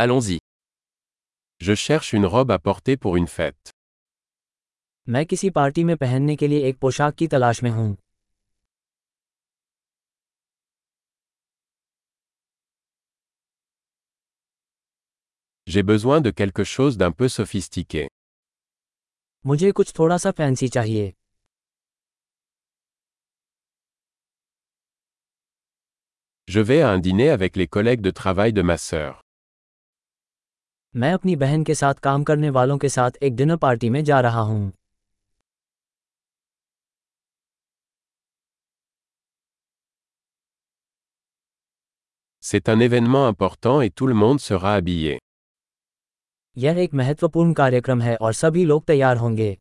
Allons-y. 0.00 0.38
Je 1.60 1.74
cherche 1.74 2.12
une 2.12 2.24
robe 2.24 2.52
à 2.52 2.58
porter 2.60 2.96
pour 2.96 3.16
une 3.16 3.26
fête. 3.26 3.72
मैं 5.08 5.24
किसी 5.26 5.48
party 5.50 5.84
में 5.84 5.96
पहनने 5.96 6.36
के 6.36 6.48
लिए 6.48 6.68
एक 6.68 6.78
पोशाक 6.80 7.14
की 7.18 7.26
तलाश 7.34 7.62
में 7.62 7.70
हूँ 7.70 7.96
J'ai 15.66 15.82
besoin 15.82 16.20
de 16.20 16.30
quelque 16.30 16.64
chose 16.64 16.96
d'un 16.96 17.12
peu 17.12 17.28
sophistiqué. 17.28 18.06
मुझे 19.46 19.70
कुछ 19.80 19.92
थोड़ा 19.98 20.16
सा 20.18 20.30
फैंसी 20.40 20.68
चाहिए 20.78 21.12
Je 26.48 26.60
vais 26.60 26.80
à 26.82 26.90
un 26.90 26.98
dîner 26.98 27.30
avec 27.30 27.56
les 27.56 27.66
collègues 27.66 28.00
de 28.00 28.10
travail 28.10 28.52
de 28.52 28.62
ma 28.62 28.78
sœur. 28.78 29.20
मैं 30.96 31.12
अपनी 31.12 31.34
बहन 31.36 31.64
के 31.64 31.74
साथ 31.74 31.94
काम 32.02 32.22
करने 32.24 32.50
वालों 32.50 32.76
के 32.78 32.88
साथ 32.88 33.16
एक 33.22 33.34
डिनर 33.36 33.56
पार्टी 33.64 33.90
में 33.90 34.02
जा 34.04 34.20
रहा 34.20 34.40
हूँ 34.50 34.72
C'est 42.42 42.68
un 42.68 42.80
événement 42.80 43.26
important 43.28 43.82
et 43.82 43.90
tout 43.90 44.06
le 44.06 44.14
monde 44.14 44.40
sera 44.40 44.74
habillé. 44.76 45.18
यह 46.56 46.78
एक 46.82 46.94
महत्वपूर्ण 46.94 47.52
कार्यक्रम 47.54 48.00
है 48.02 48.16
और 48.16 48.32
सभी 48.32 48.64
लोग 48.64 48.84
तैयार 48.86 49.16
होंगे 49.16 49.56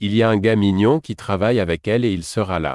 Il 0.00 0.14
y 0.14 0.22
a 0.22 0.28
un 0.30 0.40
gars 0.46 0.56
mignon 0.56 1.00
qui 1.00 1.16
travaille 1.16 1.60
avec 1.60 1.88
elle 1.88 2.04
et 2.04 2.12
il 2.12 2.24
sera 2.24 2.58
là. 2.58 2.74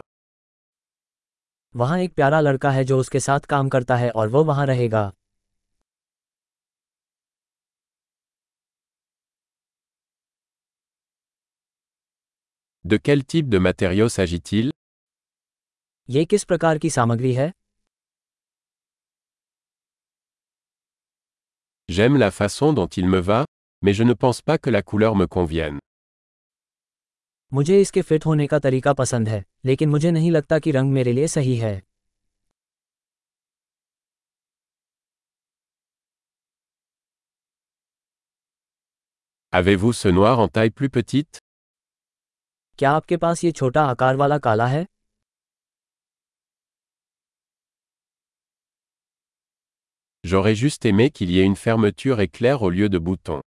वहाँ 1.75 1.99
एक 1.99 2.13
प्यारा 2.13 2.39
लड़का 2.39 2.71
है 2.71 2.83
जो 2.83 2.97
उसके 2.99 3.19
साथ 3.19 3.39
काम 3.49 3.69
करता 3.69 3.95
है 3.95 4.09
और 4.11 4.29
वो 4.29 4.43
वहाँ 4.43 4.65
रहेगा 4.65 5.11
De 12.85 12.97
quel 12.99 13.21
type 13.31 13.49
de 13.49 13.59
matériau 13.59 14.07
s'agit-il 14.09 14.71
ये 16.09 16.23
किस 16.25 16.43
प्रकार 16.43 16.77
की 16.77 16.89
सामग्री 16.89 17.33
है 17.33 17.51
J'aime 21.89 22.17
la 22.17 22.31
façon 22.31 22.73
dont 22.73 22.87
il 22.87 23.07
me 23.07 23.19
va, 23.19 23.45
mais 23.83 23.93
je 23.93 24.03
ne 24.03 24.13
pense 24.13 24.41
pas 24.41 24.57
que 24.57 24.69
la 24.69 24.81
couleur 24.81 25.15
me 25.15 25.27
convienne. 25.27 25.79
मुझे 27.53 27.79
इसके 27.81 28.01
फिट 28.01 28.25
होने 28.25 28.47
का 28.47 28.59
तरीका 28.59 28.93
पसंद 28.93 29.29
है 29.29 29.43
लेकिन 29.65 29.89
मुझे 29.89 30.11
नहीं 30.11 30.31
लगता 30.31 30.59
कि 30.59 30.71
रंग 30.71 30.91
मेरे 30.93 31.13
लिए 31.13 31.27
सही 31.27 31.55
है 31.57 31.81
Avez-vous 39.53 39.91
ce 39.93 40.07
noir 40.07 40.39
en 40.39 40.47
taille 40.47 40.71
plus 40.71 40.89
petite 40.89 41.39
क्या 42.79 42.91
आपके 42.91 43.17
पास 43.17 43.43
ये 43.43 43.51
छोटा 43.51 43.83
आकार 43.85 44.15
वाला 44.15 44.37
काला 44.47 44.67
है 44.67 44.85
J'aurais 50.23 50.55
juste 50.55 50.85
aimé 50.85 51.09
qu'il 51.09 51.31
y 51.31 51.39
ait 51.39 51.43
une 51.43 51.55
fermeture 51.55 52.21
éclair 52.21 52.61
au 52.61 52.69
lieu 52.69 52.89
de 52.89 52.99
boutons. 52.99 53.41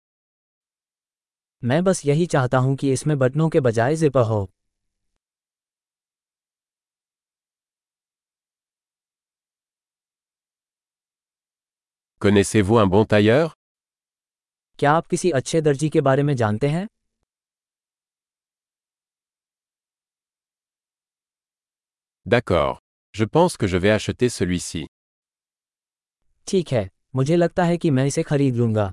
मैं 1.62 1.82
बस 1.84 2.04
यही 2.06 2.26
चाहता 2.26 2.58
हूँ 2.58 2.74
कि 2.76 2.92
इसमें 2.92 3.18
बटनों 3.18 3.48
के 3.48 3.60
बजाय 3.60 3.96
जिपर 3.96 4.22
हो 4.22 4.48
Connaissez-vous 12.22 12.78
un 12.78 12.86
bon 12.94 13.04
tailleur 13.12 13.48
क्या 14.78 14.92
आप 14.92 15.06
किसी 15.06 15.30
अच्छे 15.40 15.60
दर्जी 15.60 15.88
के 15.88 16.00
बारे 16.00 16.22
में 16.22 16.34
जानते 16.36 16.68
हैं 16.68 16.86
D'accord. 22.26 22.78
Je 23.14 23.24
pense 23.24 23.56
que 23.56 23.66
je 23.66 23.76
vais 23.76 23.90
acheter 23.90 24.28
celui-ci. 24.30 24.86
ठीक 26.48 26.72
है 26.72 26.88
मुझे 27.16 27.36
लगता 27.36 27.64
है 27.64 27.76
कि 27.76 27.90
मैं 27.90 28.06
इसे 28.06 28.22
खरीद 28.22 28.56
लूँगा 28.56 28.92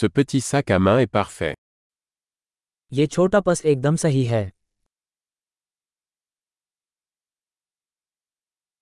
Ce 0.00 0.06
petit 0.06 0.40
sac 0.40 0.70
à 0.70 0.78
main 0.78 0.98
est 0.98 1.06
parfait. 1.06 1.54
ये 2.92 3.06
छोटा 3.06 3.40
पस 3.46 3.64
एकदम 3.66 3.96
सही 4.02 4.24
है 4.24 4.42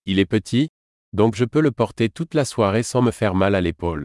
Il 0.06 0.19
est 0.19 0.27
petit, 0.27 0.69
donc 1.12 1.34
je 1.37 1.45
peux 1.45 1.61
le 1.61 1.71
porter 1.72 2.09
toute 2.11 2.34
la 2.34 2.45
soirée 2.45 2.83
sans 2.83 3.03
me 3.03 3.11
faire 3.11 3.34
mal 3.34 3.55
à 3.55 3.61
l'épaule. 3.61 4.05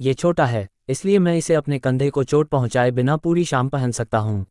ये 0.00 0.14
छोटा 0.14 0.46
है 0.46 0.68
इसलिए 0.90 1.18
मैं 1.18 1.36
इसे 1.36 1.54
अपने 1.54 1.78
कंधे 1.78 2.10
को 2.16 2.24
चोट 2.24 2.48
पहुंचाए 2.50 2.90
बिना 2.98 3.16
पूरी 3.24 3.44
शाम 3.44 3.68
पहन 3.68 3.92
सकता 4.00 4.18
हूं 4.26 4.44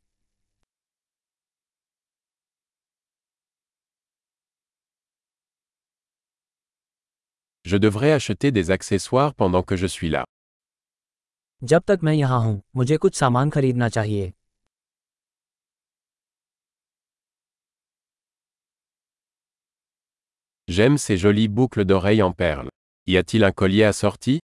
Je 7.66 7.78
devrais 7.78 8.12
acheter 8.13 8.51
des 8.51 8.72
accessoires 8.72 9.34
pendant 9.35 9.62
que 9.63 9.75
je 9.75 9.88
suis 9.88 10.09
là. 10.09 10.23
जब 11.62 11.83
तक 11.87 12.00
मैं 12.05 12.12
यहाँ 12.12 12.41
हूँ 12.41 12.61
मुझे 12.77 12.97
कुछ 12.97 13.15
सामान 13.15 13.50
खरीदना 13.50 13.89
चाहिए 13.89 14.33
J'aime 20.69 20.97
ces 20.97 21.17
jolies 21.17 21.49
boucles 21.49 21.84
d'oreilles 21.84 22.23
en 22.23 22.33
perles. 22.33 22.71
Y 23.09 23.17
a-t-il 23.17 23.45
un 23.45 23.53
collier 23.62 23.87
assorti 23.91 24.39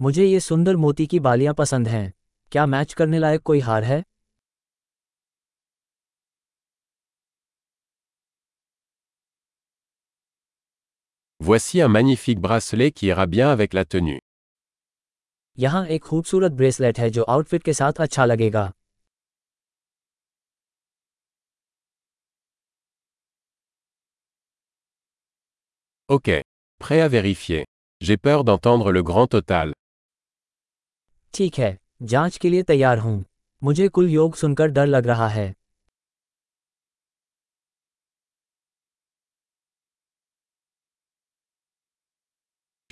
मुझे 0.00 0.24
ये 0.24 0.40
सुंदर 0.40 0.76
मोती 0.76 1.06
की 1.06 1.20
बालियाँ 1.20 1.54
पसंद 1.54 1.88
हैं 1.88 2.12
क्या 2.52 2.66
मैच 2.66 2.92
करने 2.92 3.18
लायक 3.18 3.42
कोई 3.42 3.60
हार 3.60 3.84
है 3.84 4.02
Voici 11.40 11.82
un 11.82 11.88
magnifique 11.88 12.40
bracelet 12.40 12.90
qui 12.92 13.06
ira 13.06 13.26
bien 13.26 13.48
avec 13.48 13.74
la 13.74 13.84
tenue. 13.84 14.25
यहाँ 15.58 15.86
एक 15.86 16.02
खूबसूरत 16.04 16.52
ब्रेसलेट 16.52 16.98
है 16.98 17.10
जो 17.10 17.22
आउटफिट 17.34 17.62
के 17.62 17.72
साथ 17.72 18.00
अच्छा 18.00 18.24
लगेगा 18.24 18.72
Ok. 26.08 26.28
Prêt 26.80 27.00
à 27.00 27.08
vérifier. 27.08 27.64
J'ai 28.00 28.16
peur 28.16 28.44
d'entendre 28.44 28.92
le 28.92 29.02
grand 29.02 29.26
total. 29.26 29.72
ठीक 31.34 31.58
है 31.58 31.76
जाँच 32.02 32.36
के 32.36 32.50
लिए 32.50 32.62
तैयार 32.62 32.98
हूँ 32.98 33.24
मुझे 33.62 33.88
कुल 33.88 34.08
योग 34.10 34.34
सुनकर 34.36 34.68
डर 34.68 34.86
लग 34.86 35.06
रहा 35.06 35.28
है 35.28 35.54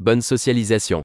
Bonne 0.00 0.22
socialisation. 0.22 1.02